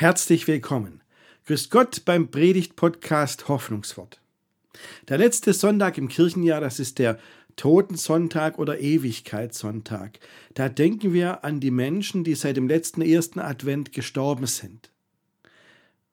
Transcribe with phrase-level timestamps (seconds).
[0.00, 1.02] Herzlich willkommen.
[1.44, 4.18] Grüß Gott beim Predigt-Podcast Hoffnungswort.
[5.10, 7.18] Der letzte Sonntag im Kirchenjahr, das ist der
[7.56, 10.18] Totensonntag oder Ewigkeitssonntag.
[10.54, 14.90] Da denken wir an die Menschen, die seit dem letzten ersten Advent gestorben sind.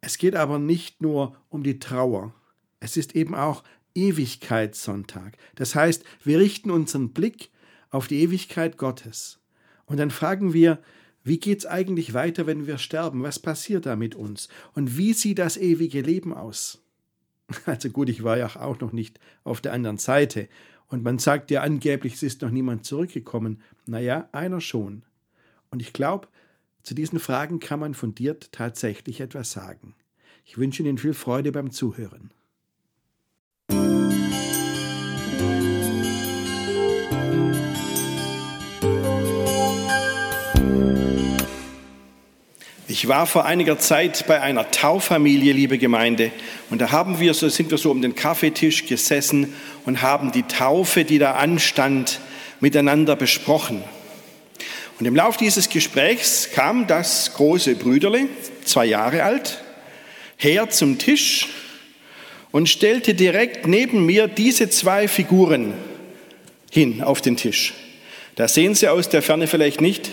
[0.02, 2.34] Es geht aber nicht nur um die Trauer.
[2.82, 3.64] Es ist eben auch
[3.96, 5.38] Ewigkeitssonntag.
[5.56, 7.52] Das heißt, wir richten unseren Blick
[7.90, 9.40] auf die Ewigkeit Gottes.
[9.86, 10.80] Und dann fragen wir,
[11.28, 13.24] wie geht's eigentlich weiter, wenn wir sterben?
[13.24, 14.48] Was passiert da mit uns?
[14.74, 16.82] Und wie sieht das ewige Leben aus?
[17.66, 20.50] Also gut, ich war ja auch noch nicht auf der anderen Seite.
[20.88, 23.62] Und man sagt ja angeblich, es ist noch niemand zurückgekommen.
[23.86, 25.04] Naja, einer schon.
[25.70, 26.28] Und ich glaube,
[26.84, 29.96] zu diesen Fragen kann man fundiert tatsächlich etwas sagen.
[30.46, 32.32] Ich wünsche Ihnen viel Freude beim Zuhören.
[43.00, 46.32] Ich war vor einiger Zeit bei einer Taufamilie, liebe Gemeinde,
[46.72, 49.54] und da haben wir so sind wir so um den Kaffeetisch gesessen
[49.86, 52.20] und haben die Taufe, die da anstand,
[52.60, 53.84] miteinander besprochen.
[55.00, 58.30] Und im Lauf dieses Gesprächs kam das große Brüderle,
[58.66, 59.62] zwei Jahre alt,
[60.36, 61.50] her zum Tisch
[62.50, 65.76] und stellte direkt neben mir diese zwei Figuren
[66.72, 67.76] hin auf den Tisch.
[68.34, 70.10] Da sehen Sie aus der Ferne vielleicht nicht.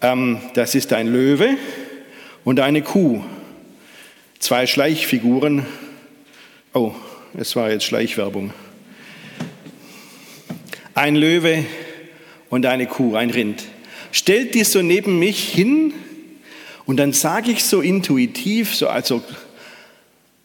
[0.00, 1.56] Ähm, das ist ein Löwe
[2.44, 3.24] und eine Kuh.
[4.38, 5.66] Zwei Schleichfiguren.
[6.74, 6.92] Oh,
[7.34, 8.52] es war jetzt Schleichwerbung.
[10.94, 11.64] Ein Löwe
[12.50, 13.64] und eine Kuh, ein Rind.
[14.12, 15.92] Stellt die so neben mich hin
[16.86, 19.22] und dann sage ich so intuitiv, so also,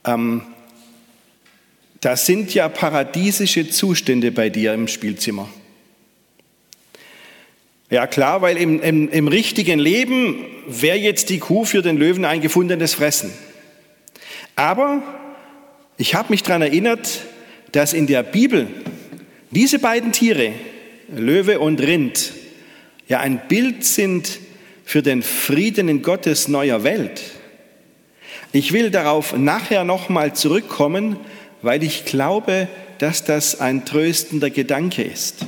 [0.05, 0.41] ähm,
[2.01, 5.49] das sind ja paradiesische Zustände bei dir im Spielzimmer.
[7.89, 12.23] Ja klar, weil im, im, im richtigen Leben wäre jetzt die Kuh für den Löwen
[12.23, 13.31] ein gefundenes Fressen.
[14.55, 15.01] Aber
[15.97, 17.21] ich habe mich daran erinnert,
[17.71, 18.67] dass in der Bibel
[19.51, 20.53] diese beiden Tiere,
[21.07, 22.33] Löwe und Rind,
[23.07, 24.39] ja ein Bild sind
[24.85, 27.21] für den Frieden in Gottes neuer Welt.
[28.51, 31.17] Ich will darauf nachher nochmal zurückkommen,
[31.63, 32.67] weil ich glaube,
[32.99, 35.45] dass das ein tröstender Gedanke ist.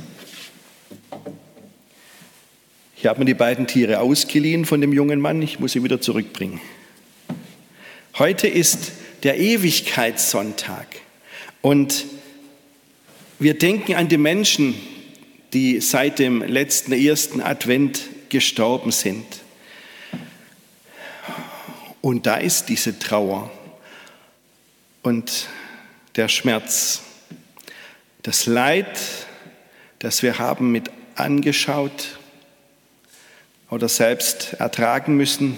[3.01, 6.01] Ich habe mir die beiden Tiere ausgeliehen von dem jungen Mann, ich muss sie wieder
[6.01, 6.62] zurückbringen.
[8.19, 8.91] Heute ist
[9.23, 10.85] der Ewigkeitssonntag
[11.63, 12.06] und
[13.40, 14.75] wir denken an die Menschen,
[15.51, 19.25] die seit dem letzten ersten Advent gestorben sind.
[22.01, 23.50] Und da ist diese Trauer
[25.01, 25.47] und
[26.17, 27.01] der Schmerz,
[28.22, 29.00] das Leid,
[29.97, 32.19] das wir haben mit angeschaut
[33.71, 35.57] oder selbst ertragen müssen.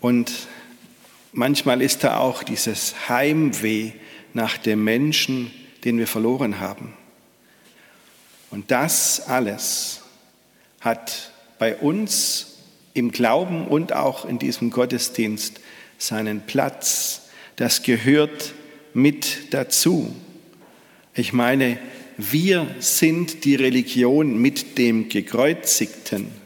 [0.00, 0.32] Und
[1.32, 3.92] manchmal ist da auch dieses Heimweh
[4.32, 5.52] nach dem Menschen,
[5.84, 6.94] den wir verloren haben.
[8.50, 10.00] Und das alles
[10.80, 12.58] hat bei uns
[12.94, 15.60] im Glauben und auch in diesem Gottesdienst
[15.98, 17.28] seinen Platz.
[17.56, 18.54] Das gehört
[18.94, 20.14] mit dazu.
[21.14, 21.78] Ich meine,
[22.16, 26.43] wir sind die Religion mit dem Gekreuzigten.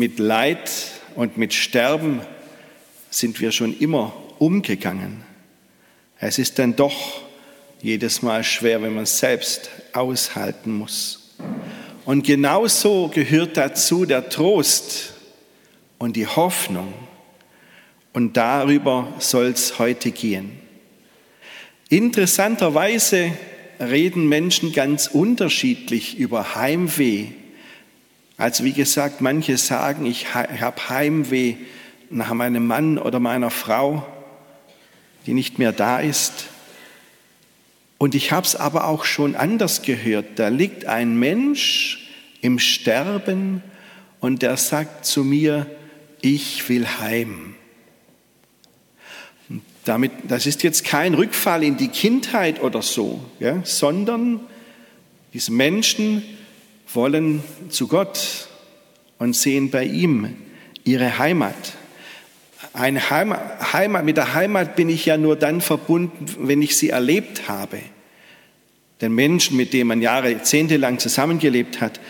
[0.00, 0.70] Mit Leid
[1.14, 2.22] und mit Sterben
[3.10, 5.24] sind wir schon immer umgegangen.
[6.18, 7.20] Es ist dann doch
[7.82, 11.36] jedes Mal schwer, wenn man es selbst aushalten muss.
[12.06, 15.12] Und genauso gehört dazu der Trost
[15.98, 16.94] und die Hoffnung.
[18.14, 20.52] Und darüber soll es heute gehen.
[21.90, 23.32] Interessanterweise
[23.78, 27.32] reden Menschen ganz unterschiedlich über Heimweh
[28.40, 31.56] also wie gesagt, manche sagen, ich habe Heimweh
[32.08, 34.06] nach meinem Mann oder meiner Frau,
[35.26, 36.46] die nicht mehr da ist.
[37.98, 40.38] Und ich habe es aber auch schon anders gehört.
[40.38, 42.10] Da liegt ein Mensch
[42.40, 43.62] im Sterben
[44.20, 45.66] und der sagt zu mir,
[46.22, 47.54] ich will heim.
[49.84, 54.40] damit, das ist jetzt kein Rückfall in die Kindheit oder so, ja, sondern
[55.34, 56.22] diese Menschen
[56.94, 58.48] wollen zu Gott
[59.18, 60.36] und sehen bei ihm
[60.84, 61.74] ihre Heimat.
[62.72, 67.48] Eine Heimat, mit der Heimat bin ich ja nur dann verbunden, wenn ich sie erlebt
[67.48, 67.80] habe.
[69.00, 72.00] Den Menschen, mit dem man Jahre, Jahrzehnte lang zusammengelebt hat.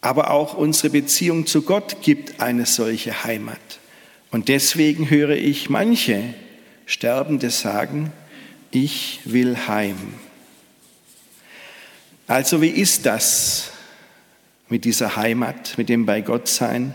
[0.00, 3.60] Aber auch unsere Beziehung zu Gott gibt eine solche Heimat.
[4.30, 6.34] Und deswegen höre ich manche
[6.86, 8.12] Sterbende sagen,
[8.70, 10.14] ich will heim.
[12.26, 13.70] Also wie ist das
[14.68, 16.94] mit dieser Heimat, mit dem bei Gott sein?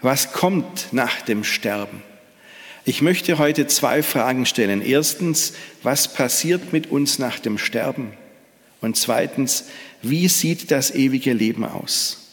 [0.00, 2.02] Was kommt nach dem Sterben?
[2.84, 4.82] Ich möchte heute zwei Fragen stellen.
[4.82, 8.12] Erstens, was passiert mit uns nach dem Sterben?
[8.80, 9.64] Und zweitens,
[10.02, 12.23] wie sieht das ewige Leben aus?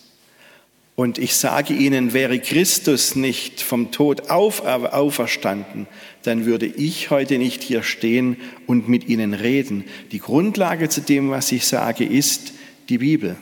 [0.96, 5.88] Und ich sage Ihnen, wäre Christus nicht vom Tod auf, auferstanden,
[6.24, 9.86] dann würde ich heute nicht hier stehen und mit Ihnen reden.
[10.12, 12.54] Die Grundlage zu dem, was ich sage, ist
[12.90, 13.38] die Bibel.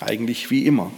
[0.00, 0.92] Eigentlich wie immer.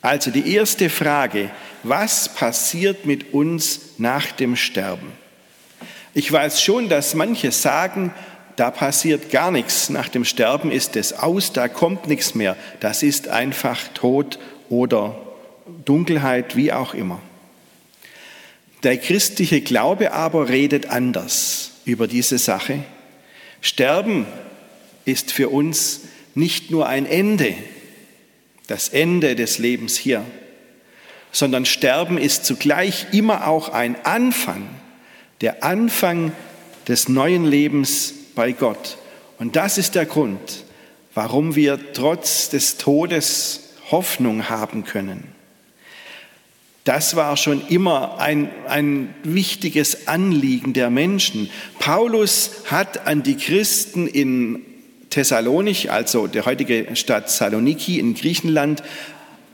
[0.00, 1.50] Also die erste Frage,
[1.82, 5.12] was passiert mit uns nach dem Sterben?
[6.14, 8.12] Ich weiß schon, dass manche sagen,
[8.56, 9.90] da passiert gar nichts.
[9.90, 12.56] Nach dem Sterben ist es aus, da kommt nichts mehr.
[12.80, 15.18] Das ist einfach Tod oder
[15.84, 17.20] Dunkelheit, wie auch immer.
[18.82, 22.80] Der christliche Glaube aber redet anders über diese Sache.
[23.60, 24.26] Sterben
[25.04, 26.00] ist für uns
[26.34, 27.54] nicht nur ein Ende,
[28.66, 30.24] das Ende des Lebens hier,
[31.32, 34.68] sondern Sterben ist zugleich immer auch ein Anfang,
[35.40, 36.32] der Anfang
[36.86, 38.98] des neuen Lebens bei Gott.
[39.38, 40.64] Und das ist der Grund,
[41.14, 45.34] warum wir trotz des Todes Hoffnung haben können.
[46.84, 51.48] Das war schon immer ein, ein wichtiges Anliegen der Menschen.
[51.78, 54.60] Paulus hat an die Christen in
[55.08, 58.82] Thessalonich, also der heutige Stadt Saloniki in Griechenland,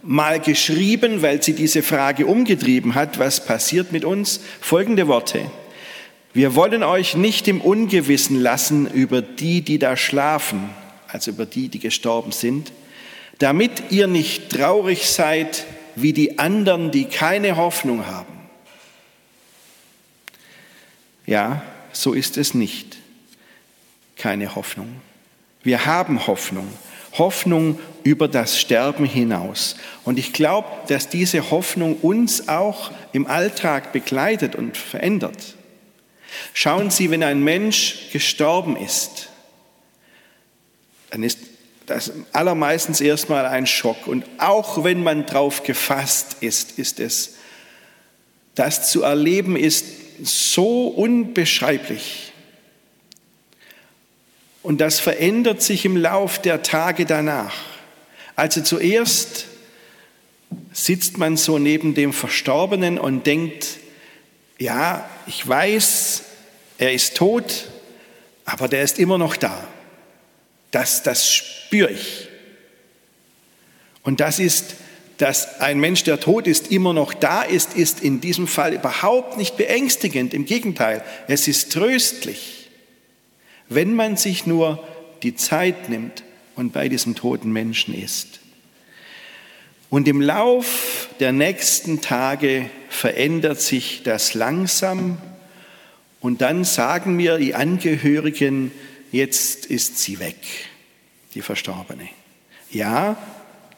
[0.03, 4.41] mal geschrieben, weil sie diese Frage umgetrieben hat, was passiert mit uns?
[4.61, 5.51] Folgende Worte.
[6.33, 10.71] Wir wollen euch nicht im Ungewissen lassen über die, die da schlafen,
[11.09, 12.73] also über die, die gestorben sind,
[13.39, 15.65] damit ihr nicht traurig seid
[15.97, 18.39] wie die anderen, die keine Hoffnung haben.
[21.27, 21.63] Ja,
[21.93, 22.97] so ist es nicht.
[24.17, 25.01] Keine Hoffnung.
[25.63, 26.69] Wir haben Hoffnung.
[27.19, 29.77] Hoffnung über das Sterben hinaus.
[30.05, 35.57] Und ich glaube, dass diese Hoffnung uns auch im Alltag begleitet und verändert.
[36.55, 39.29] Schauen Sie, wenn ein Mensch gestorben ist,
[41.11, 41.39] dann ist
[41.87, 44.07] das allermeistens erstmal ein Schock.
[44.07, 47.35] Und auch wenn man drauf gefasst ist, ist es,
[48.55, 49.87] das zu erleben ist
[50.23, 52.33] so unbeschreiblich.
[54.63, 57.55] Und das verändert sich im Lauf der Tage danach.
[58.37, 59.47] Also zuerst
[60.73, 63.79] sitzt man so neben dem Verstorbenen und denkt,
[64.59, 66.25] ja, ich weiß,
[66.79, 67.69] er ist tot,
[68.45, 69.65] aber der ist immer noch da.
[70.73, 72.29] Das, das spüre ich.
[74.03, 74.75] Und das ist,
[75.19, 79.37] dass ein Mensch, der tot ist, immer noch da ist, ist in diesem Fall überhaupt
[79.37, 80.35] nicht beängstigend.
[80.35, 82.69] Im Gegenteil, es ist tröstlich,
[83.69, 84.83] wenn man sich nur
[85.23, 86.25] die Zeit nimmt
[86.57, 88.41] und bei diesem toten Menschen ist.
[89.91, 95.17] Und im Lauf der nächsten Tage verändert sich das langsam
[96.21, 98.73] und dann sagen mir die Angehörigen,
[99.13, 100.37] jetzt ist sie weg,
[101.35, 102.09] die Verstorbene.
[102.71, 103.17] Ja,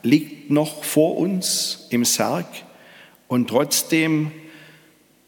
[0.02, 2.46] liegt noch vor uns im Sarg
[3.28, 4.32] und trotzdem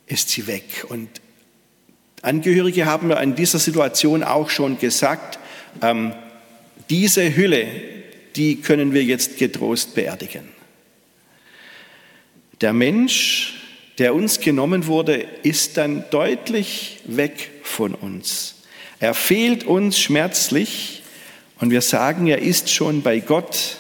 [0.07, 0.87] ist sie weg.
[0.89, 1.09] Und
[2.23, 5.39] Angehörige haben mir in dieser Situation auch schon gesagt,
[5.83, 6.15] ähm,
[6.89, 7.67] diese Hülle,
[8.35, 10.49] die können wir jetzt getrost beerdigen.
[12.61, 13.64] Der Mensch,
[13.99, 18.57] der uns genommen wurde, ist dann deutlich weg von uns.
[19.01, 21.03] Er fehlt uns schmerzlich
[21.61, 23.79] und wir sagen, er ist schon bei Gott.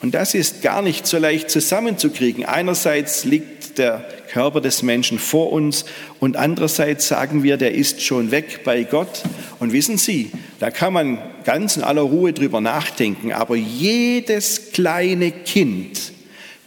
[0.00, 2.44] Und das ist gar nicht so leicht zusammenzukriegen.
[2.44, 5.84] Einerseits liegt der Körper des Menschen vor uns
[6.20, 9.22] und andererseits sagen wir, der ist schon weg bei Gott.
[9.58, 15.32] Und wissen Sie, da kann man ganz in aller Ruhe drüber nachdenken, aber jedes kleine
[15.32, 16.12] Kind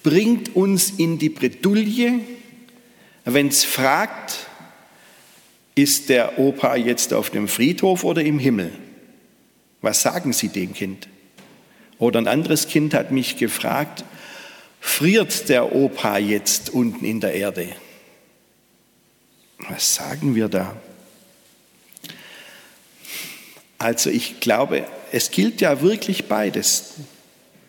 [0.04, 2.20] bringt uns in die Bredouille,
[3.26, 4.48] wenn es fragt,
[5.76, 8.72] ist der Opa jetzt auf dem Friedhof oder im Himmel?
[9.82, 11.08] Was sagen Sie dem Kind?
[11.98, 14.04] Oder ein anderes Kind hat mich gefragt,
[14.80, 17.68] friert der Opa jetzt unten in der Erde?
[19.70, 20.76] Was sagen wir da?
[23.78, 26.96] Also ich glaube, es gilt ja wirklich beides.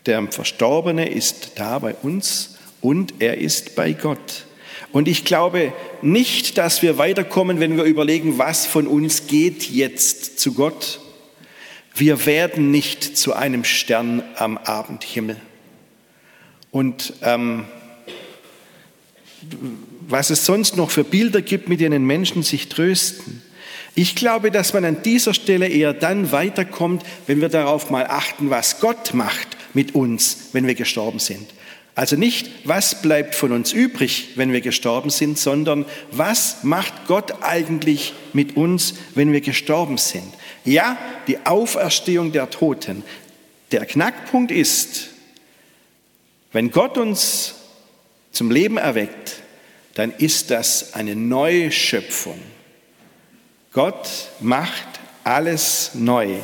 [0.06, 4.46] Der Verstorbene ist da bei uns und er ist bei Gott.
[4.92, 5.72] Und ich glaube
[6.02, 11.00] nicht, dass wir weiterkommen, wenn wir überlegen, was von uns geht jetzt zu Gott.
[11.94, 15.36] Wir werden nicht zu einem Stern am Abendhimmel.
[16.70, 17.64] Und ähm,
[20.00, 23.42] was es sonst noch für Bilder gibt, mit denen Menschen sich trösten.
[23.94, 28.50] Ich glaube, dass man an dieser Stelle eher dann weiterkommt, wenn wir darauf mal achten,
[28.50, 31.46] was Gott macht mit uns, wenn wir gestorben sind.
[31.94, 37.42] Also nicht, was bleibt von uns übrig, wenn wir gestorben sind, sondern was macht Gott
[37.42, 40.32] eigentlich mit uns, wenn wir gestorben sind?
[40.64, 40.96] Ja,
[41.26, 43.04] die Auferstehung der Toten.
[43.72, 45.08] Der Knackpunkt ist,
[46.52, 47.54] wenn Gott uns
[48.30, 49.36] zum Leben erweckt,
[49.94, 52.40] dann ist das eine neue Schöpfung.
[53.72, 54.08] Gott
[54.40, 56.36] macht alles neu.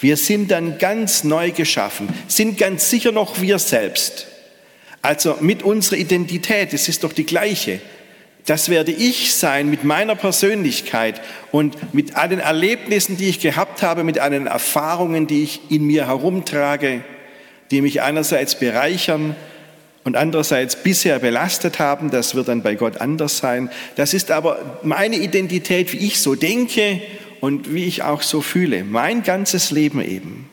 [0.00, 4.26] Wir sind dann ganz neu geschaffen, sind ganz sicher noch wir selbst.
[5.06, 7.80] Also mit unserer Identität, es ist doch die gleiche.
[8.44, 11.20] Das werde ich sein mit meiner Persönlichkeit
[11.52, 16.08] und mit allen Erlebnissen, die ich gehabt habe, mit allen Erfahrungen, die ich in mir
[16.08, 17.04] herumtrage,
[17.70, 19.36] die mich einerseits bereichern
[20.02, 22.10] und andererseits bisher belastet haben.
[22.10, 23.70] Das wird dann bei Gott anders sein.
[23.94, 27.00] Das ist aber meine Identität, wie ich so denke
[27.40, 28.82] und wie ich auch so fühle.
[28.82, 30.50] Mein ganzes Leben eben.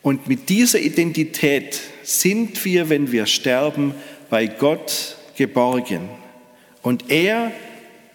[0.00, 3.94] Und mit dieser Identität sind wir, wenn wir sterben,
[4.30, 6.08] bei Gott geborgen.
[6.82, 7.52] Und er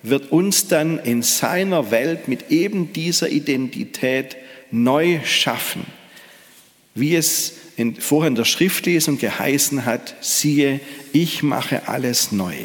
[0.04, 4.36] wird uns dann in seiner Welt mit eben dieser Identität
[4.70, 5.86] neu schaffen.
[6.94, 10.82] Wie es in, vorhin in der Schriftlesung geheißen hat, siehe,
[11.14, 12.56] ich mache alles neu.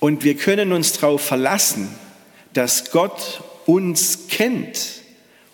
[0.00, 1.88] Und wir können uns darauf verlassen,
[2.52, 5.02] dass Gott uns kennt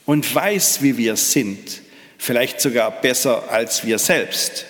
[0.07, 1.83] und weiß, wie wir sind,
[2.21, 4.67] vielleicht sogar besser als wir selbst.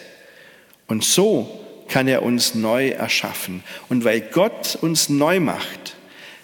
[0.86, 3.64] Und so kann er uns neu erschaffen.
[3.88, 5.96] Und weil Gott uns neu macht,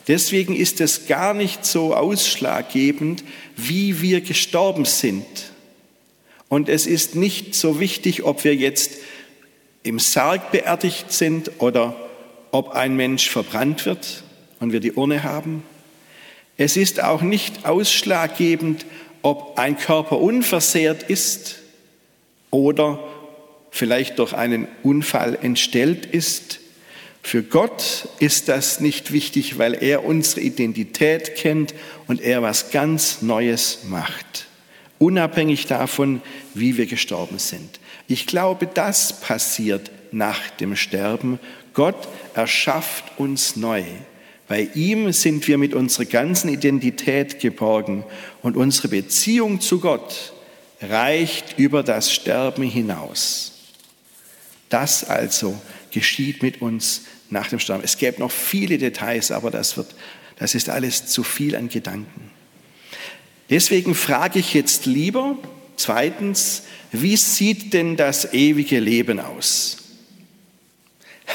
[0.08, 3.22] deswegen ist es gar nicht so ausschlaggebend,
[3.56, 5.24] wie wir gestorben sind.
[6.48, 8.90] Und es ist nicht so wichtig, ob wir jetzt
[9.84, 11.94] im Sarg beerdigt sind oder
[12.50, 14.24] ob ein Mensch verbrannt wird
[14.58, 15.62] und wir die Urne haben.
[16.56, 18.86] Es ist auch nicht ausschlaggebend,
[19.26, 21.56] ob ein Körper unversehrt ist
[22.52, 23.00] oder
[23.72, 26.60] vielleicht durch einen Unfall entstellt ist.
[27.24, 31.74] Für Gott ist das nicht wichtig, weil er unsere Identität kennt
[32.06, 34.46] und er was ganz Neues macht,
[35.00, 36.22] unabhängig davon,
[36.54, 37.80] wie wir gestorben sind.
[38.06, 41.40] Ich glaube, das passiert nach dem Sterben.
[41.74, 43.82] Gott erschafft uns neu.
[44.48, 48.04] Bei ihm sind wir mit unserer ganzen Identität geborgen
[48.42, 50.32] und unsere Beziehung zu Gott
[50.80, 53.52] reicht über das Sterben hinaus.
[54.68, 55.58] Das also
[55.90, 57.82] geschieht mit uns nach dem Sterben.
[57.82, 59.94] Es gäbe noch viele Details, aber das, wird,
[60.38, 62.30] das ist alles zu viel an Gedanken.
[63.50, 65.36] Deswegen frage ich jetzt lieber,
[65.76, 66.62] zweitens,
[66.92, 69.85] wie sieht denn das ewige Leben aus?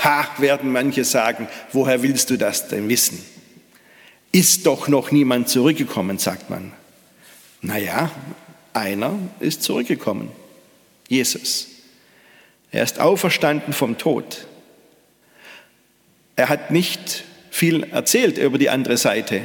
[0.04, 3.24] Ha, werden manche sagen, woher willst du das denn wissen?
[4.32, 6.72] Ist doch noch niemand zurückgekommen, sagt man.
[7.62, 8.12] Naja,
[8.74, 10.32] einer ist zurückgekommen,
[11.08, 11.68] Jesus.
[12.72, 14.48] Er ist auferstanden vom Tod.
[16.38, 19.42] Er hat nicht viel erzählt über die andere Seite,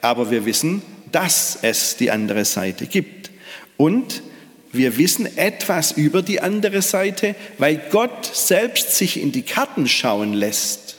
[0.00, 3.30] aber wir wissen, dass es die andere Seite gibt.
[3.76, 4.22] Und
[4.72, 10.32] wir wissen etwas über die andere Seite, weil Gott selbst sich in die Karten schauen
[10.32, 10.96] lässt.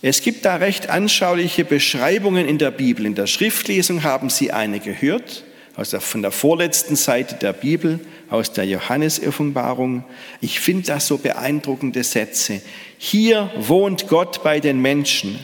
[0.00, 3.04] Es gibt da recht anschauliche Beschreibungen in der Bibel.
[3.04, 5.44] In der Schriftlesung haben Sie eine gehört,
[5.76, 10.04] aus der, von der vorletzten Seite der Bibel, aus der Johannesoffenbarung.
[10.40, 12.62] Ich finde das so beeindruckende Sätze.
[12.96, 15.38] Hier wohnt Gott bei den Menschen.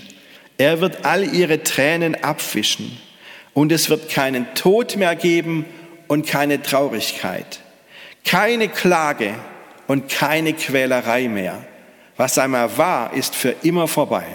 [0.57, 2.97] Er wird all ihre Tränen abwischen.
[3.55, 5.65] Und es wird keinen Tod mehr geben
[6.09, 7.61] und keine Traurigkeit,
[8.25, 9.35] keine Klage
[9.87, 11.65] und keine Quälerei mehr.
[12.17, 14.27] Was einmal war, ist für immer vorbei.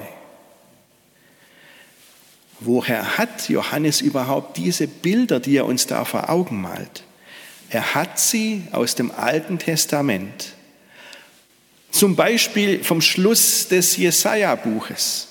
[2.59, 7.03] Woher hat Johannes überhaupt diese Bilder, die er uns da vor Augen malt?
[7.69, 10.53] Er hat sie aus dem Alten Testament.
[11.91, 15.27] Zum Beispiel vom Schluss des Jesaja-Buches.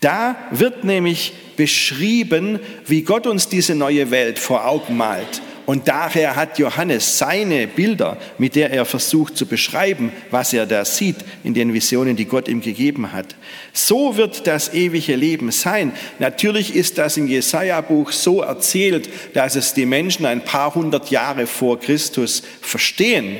[0.00, 5.42] Da wird nämlich beschrieben, wie Gott uns diese neue Welt vor Augen malt.
[5.66, 10.84] Und daher hat Johannes seine Bilder, mit der er versucht zu beschreiben, was er da
[10.84, 13.34] sieht in den Visionen, die Gott ihm gegeben hat.
[13.72, 15.92] So wird das ewige Leben sein.
[16.18, 21.46] Natürlich ist das im Jesaja-Buch so erzählt, dass es die Menschen ein paar hundert Jahre
[21.46, 23.36] vor Christus verstehen.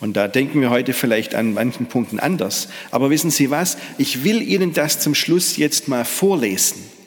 [0.00, 2.68] Und da denken wir heute vielleicht an manchen Punkten anders.
[2.90, 3.76] Aber wissen Sie was?
[3.98, 6.97] Ich will Ihnen das zum Schluss jetzt mal vorlesen.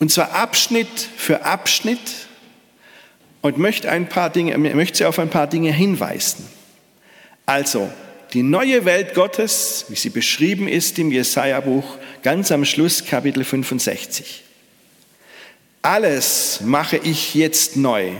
[0.00, 2.00] Und zwar Abschnitt für Abschnitt
[3.42, 6.48] und möchte, ein paar Dinge, möchte Sie auf ein paar Dinge hinweisen.
[7.46, 7.90] Also,
[8.32, 14.42] die neue Welt Gottes, wie sie beschrieben ist im Jesaja-Buch, ganz am Schluss, Kapitel 65.
[15.82, 18.12] Alles mache ich jetzt neu.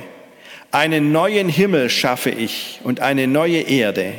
[0.73, 4.15] Einen neuen Himmel schaffe ich und eine neue Erde.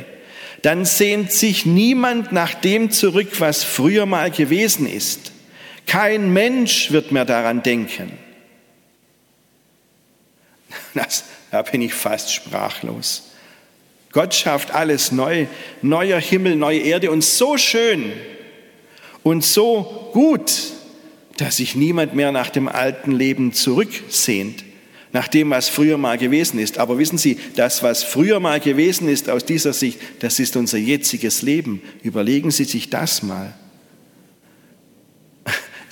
[0.62, 5.31] Dann sehnt sich niemand nach dem zurück, was früher mal gewesen ist.
[5.86, 8.12] Kein Mensch wird mehr daran denken.
[10.94, 13.30] Das, da bin ich fast sprachlos.
[14.12, 15.46] Gott schafft alles neu,
[15.80, 18.12] neuer Himmel, neue Erde und so schön
[19.22, 20.52] und so gut,
[21.38, 24.64] dass sich niemand mehr nach dem alten Leben zurücksehnt,
[25.12, 26.78] nach dem, was früher mal gewesen ist.
[26.78, 30.78] Aber wissen Sie, das, was früher mal gewesen ist aus dieser Sicht, das ist unser
[30.78, 31.82] jetziges Leben.
[32.02, 33.54] Überlegen Sie sich das mal.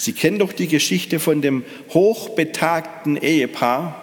[0.00, 4.02] Sie kennen doch die Geschichte von dem hochbetagten Ehepaar,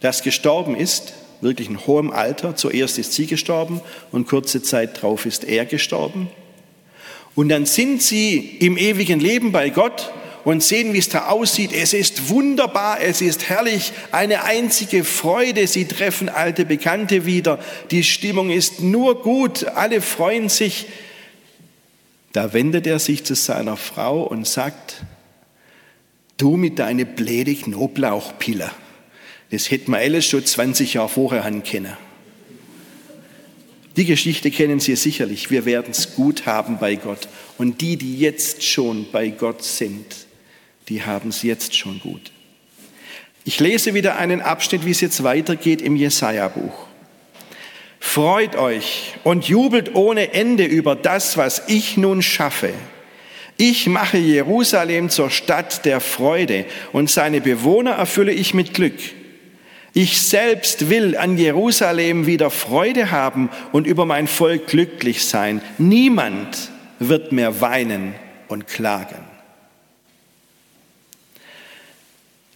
[0.00, 2.56] das gestorben ist, wirklich in hohem Alter.
[2.56, 3.80] Zuerst ist sie gestorben
[4.10, 6.30] und kurze Zeit darauf ist er gestorben.
[7.36, 11.70] Und dann sind sie im ewigen Leben bei Gott und sehen, wie es da aussieht.
[11.72, 15.68] Es ist wunderbar, es ist herrlich, eine einzige Freude.
[15.68, 17.60] Sie treffen alte Bekannte wieder.
[17.92, 20.86] Die Stimmung ist nur gut, alle freuen sich.
[22.34, 25.04] Da wendet er sich zu seiner Frau und sagt,
[26.36, 28.72] du mit deiner bläde Knoblauchpille.
[29.52, 31.96] Das hätten wir alles schon 20 Jahre vorher können.
[33.96, 35.52] Die Geschichte kennen Sie sicherlich.
[35.52, 37.28] Wir werden es gut haben bei Gott.
[37.56, 40.04] Und die, die jetzt schon bei Gott sind,
[40.88, 42.32] die haben es jetzt schon gut.
[43.44, 46.83] Ich lese wieder einen Abschnitt, wie es jetzt weitergeht im Jesaja-Buch.
[48.06, 52.72] Freut euch und jubelt ohne Ende über das, was ich nun schaffe.
[53.56, 58.94] Ich mache Jerusalem zur Stadt der Freude und seine Bewohner erfülle ich mit Glück.
[59.94, 65.60] Ich selbst will an Jerusalem wieder Freude haben und über mein Volk glücklich sein.
[65.78, 66.70] Niemand
[67.00, 68.14] wird mehr weinen
[68.46, 69.33] und klagen.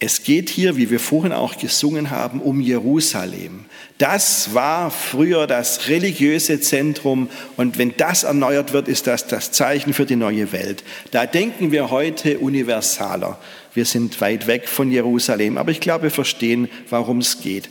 [0.01, 3.65] Es geht hier, wie wir vorhin auch gesungen haben, um Jerusalem.
[3.97, 9.93] Das war früher das religiöse Zentrum und wenn das erneuert wird, ist das das Zeichen
[9.93, 10.85] für die neue Welt.
[11.11, 13.39] Da denken wir heute universaler.
[13.73, 17.69] Wir sind weit weg von Jerusalem, aber ich glaube, wir verstehen, warum es geht.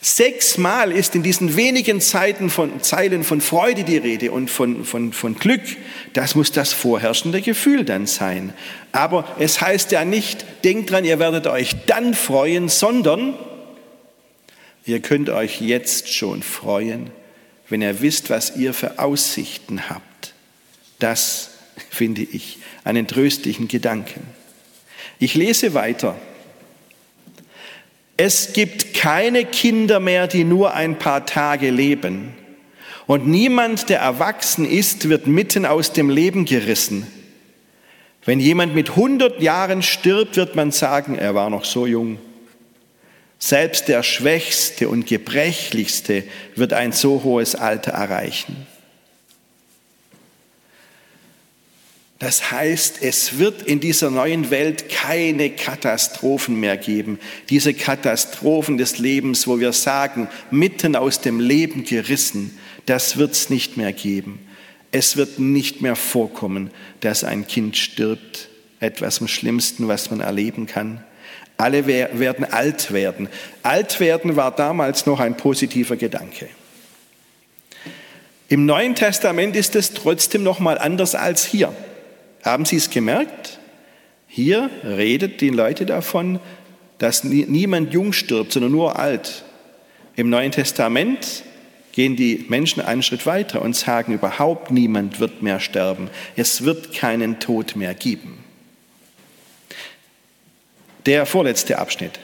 [0.00, 5.12] Sechsmal ist in diesen wenigen Zeiten von, Zeilen von Freude die Rede und von, von,
[5.12, 5.62] von Glück.
[6.12, 8.52] Das muss das vorherrschende Gefühl dann sein.
[8.92, 13.34] Aber es heißt ja nicht, denkt dran, ihr werdet euch dann freuen, sondern
[14.86, 17.10] ihr könnt euch jetzt schon freuen,
[17.68, 20.32] wenn ihr wisst, was ihr für Aussichten habt.
[21.00, 21.50] Das
[21.90, 24.22] finde ich einen tröstlichen Gedanken.
[25.18, 26.16] Ich lese weiter.
[28.20, 32.34] Es gibt keine Kinder mehr, die nur ein paar Tage leben.
[33.06, 37.06] Und niemand, der erwachsen ist, wird mitten aus dem Leben gerissen.
[38.24, 42.18] Wenn jemand mit 100 Jahren stirbt, wird man sagen, er war noch so jung.
[43.38, 46.24] Selbst der Schwächste und Gebrechlichste
[46.56, 48.67] wird ein so hohes Alter erreichen.
[52.18, 57.20] Das heißt, es wird in dieser neuen Welt keine Katastrophen mehr geben.
[57.48, 63.50] Diese Katastrophen des Lebens, wo wir sagen, mitten aus dem Leben gerissen, das wird es
[63.50, 64.40] nicht mehr geben.
[64.90, 68.48] Es wird nicht mehr vorkommen, dass ein Kind stirbt.
[68.80, 71.04] Etwas am Schlimmsten, was man erleben kann.
[71.56, 73.28] Alle werden alt werden.
[73.62, 76.48] Alt werden war damals noch ein positiver Gedanke.
[78.48, 81.74] Im Neuen Testament ist es trotzdem noch mal anders als hier.
[82.42, 83.58] Haben Sie es gemerkt?
[84.26, 86.40] Hier redet die Leute davon,
[86.98, 89.44] dass niemand jung stirbt, sondern nur alt.
[90.16, 91.44] Im Neuen Testament
[91.92, 96.10] gehen die Menschen einen Schritt weiter und sagen, überhaupt niemand wird mehr sterben.
[96.36, 98.38] Es wird keinen Tod mehr geben.
[101.06, 102.18] Der vorletzte Abschnitt.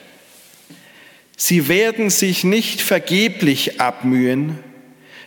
[1.37, 4.59] Sie werden sich nicht vergeblich abmühen,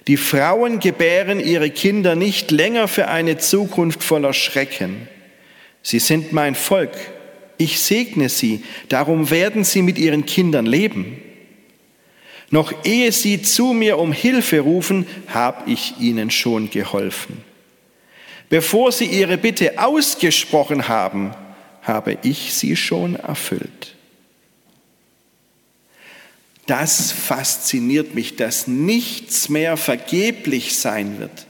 [0.07, 5.07] die Frauen gebären ihre Kinder nicht länger für eine Zukunft voller Schrecken.
[5.83, 6.95] Sie sind mein Volk.
[7.57, 8.63] Ich segne sie.
[8.87, 11.21] Darum werden sie mit ihren Kindern leben.
[12.49, 17.43] Noch ehe sie zu mir um Hilfe rufen, habe ich ihnen schon geholfen.
[18.47, 21.31] Bevor sie ihre Bitte ausgesprochen haben,
[21.81, 23.96] habe ich sie schon erfüllt
[26.67, 31.47] das fasziniert mich, dass nichts mehr vergeblich sein wird.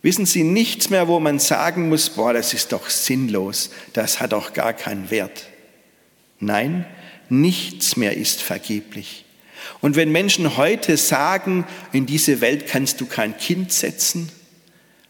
[0.00, 4.32] Wissen Sie, nichts mehr, wo man sagen muss, boah, das ist doch sinnlos, das hat
[4.32, 5.46] doch gar keinen Wert.
[6.40, 6.86] Nein,
[7.28, 9.24] nichts mehr ist vergeblich.
[9.80, 14.30] Und wenn Menschen heute sagen, in diese Welt kannst du kein Kind setzen,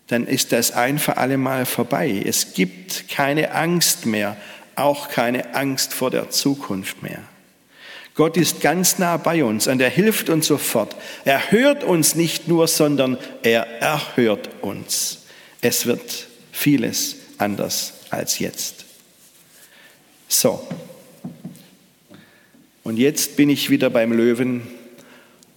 [0.08, 2.22] dann ist das ein für alle Mal vorbei.
[2.26, 4.36] Es gibt keine Angst mehr,
[4.74, 7.22] auch keine Angst vor der Zukunft mehr.
[8.14, 10.94] Gott ist ganz nah bei uns und er hilft uns sofort.
[11.24, 15.22] Er hört uns nicht nur, sondern er erhört uns.
[15.62, 18.84] Es wird vieles anders als jetzt.
[20.28, 20.66] So.
[22.82, 24.66] Und jetzt bin ich wieder beim Löwen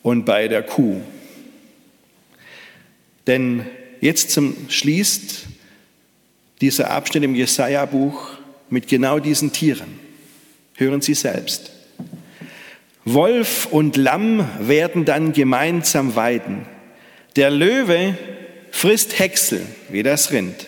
[0.01, 1.01] und bei der Kuh.
[3.27, 3.65] Denn
[3.99, 5.45] jetzt zum, schließt
[6.61, 8.37] dieser Abschnitt im Jesaja-Buch
[8.69, 9.99] mit genau diesen Tieren.
[10.75, 11.71] Hören Sie selbst.
[13.05, 16.65] Wolf und Lamm werden dann gemeinsam weiden.
[17.35, 18.17] Der Löwe
[18.71, 20.67] frisst Häcksel wie das Rind.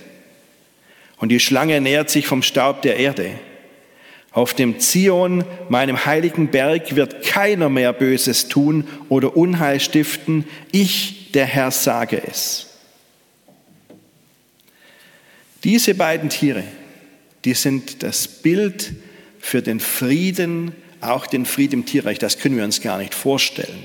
[1.17, 3.31] Und die Schlange nährt sich vom Staub der Erde.
[4.31, 10.45] Auf dem Zion, meinem heiligen Berg, wird keiner mehr Böses tun oder Unheil stiften.
[10.71, 12.67] Ich, der Herr, sage es.
[15.63, 16.63] Diese beiden Tiere,
[17.45, 18.93] die sind das Bild
[19.39, 20.75] für den Frieden,
[21.07, 22.19] auch den Frieden im Tierreich.
[22.19, 23.83] Das können wir uns gar nicht vorstellen.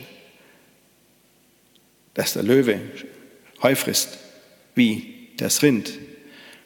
[2.14, 2.80] Dass der Löwe
[3.62, 4.18] Heu frisst,
[4.74, 5.92] wie das Rind.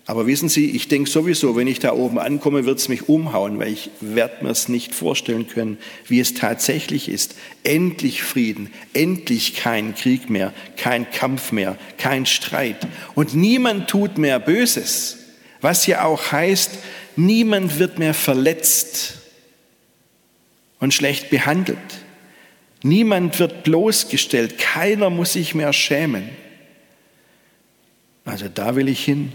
[0.08, 3.58] Aber wissen Sie, ich denke sowieso, wenn ich da oben ankomme, wird es mich umhauen,
[3.58, 7.34] weil ich werde mir es nicht vorstellen können, wie es tatsächlich ist.
[7.64, 12.86] Endlich Frieden, endlich kein Krieg mehr, kein Kampf mehr, kein Streit.
[13.16, 15.18] Und niemand tut mehr Böses,
[15.60, 16.70] was ja auch heißt,
[17.16, 19.15] niemand wird mehr verletzt
[20.86, 21.78] und schlecht behandelt.
[22.84, 26.28] Niemand wird bloßgestellt, keiner muss sich mehr schämen.
[28.24, 29.32] Also da will ich hin.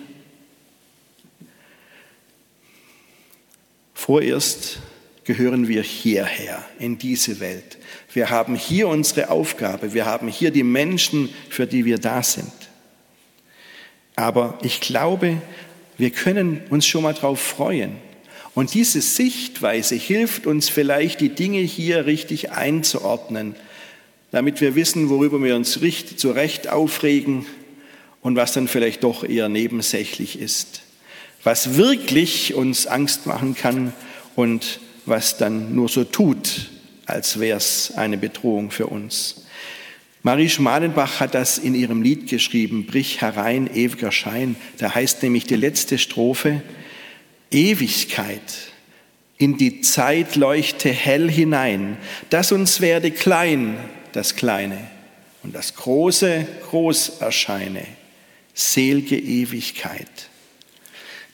[3.94, 4.80] Vorerst
[5.26, 7.78] gehören wir hierher, in diese Welt.
[8.14, 12.54] Wir haben hier unsere Aufgabe, wir haben hier die Menschen, für die wir da sind.
[14.16, 15.42] Aber ich glaube,
[15.98, 17.98] wir können uns schon mal darauf freuen.
[18.54, 23.56] Und diese Sichtweise hilft uns vielleicht, die Dinge hier richtig einzuordnen,
[24.32, 25.80] damit wir wissen, worüber wir uns
[26.18, 27.46] zu Recht aufregen
[28.22, 30.82] und was dann vielleicht doch eher nebensächlich ist
[31.44, 33.94] was wirklich uns Angst machen kann
[34.36, 36.70] und was dann nur so tut,
[37.06, 39.46] als wäre es eine Bedrohung für uns.
[40.24, 44.56] Marie Schmalenbach hat das in ihrem Lied geschrieben, Brich herein, ewiger Schein.
[44.78, 46.62] Da heißt nämlich die letzte Strophe,
[47.52, 48.42] Ewigkeit,
[49.38, 51.98] in die Zeit leuchte hell hinein,
[52.30, 53.78] dass uns werde klein,
[54.14, 54.78] das Kleine,
[55.44, 57.86] und das Große groß erscheine,
[58.54, 60.30] selge Ewigkeit.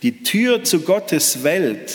[0.03, 1.93] Die Tür zu Gottes Welt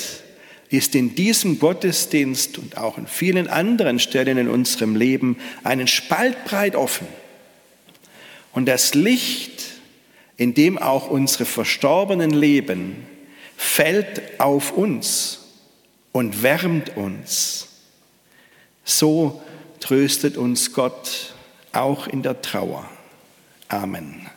[0.68, 6.44] ist in diesem Gottesdienst und auch in vielen anderen Stellen in unserem Leben einen Spalt
[6.44, 7.06] breit offen.
[8.52, 9.64] Und das Licht,
[10.36, 12.96] in dem auch unsere Verstorbenen leben,
[13.62, 15.38] fällt auf uns
[16.10, 17.68] und wärmt uns.
[18.84, 19.40] So
[19.78, 21.32] tröstet uns Gott
[21.72, 22.90] auch in der Trauer.
[23.68, 24.28] Amen.